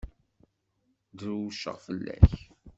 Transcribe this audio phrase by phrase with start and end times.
[1.17, 2.29] Drewceɣ fell-ak.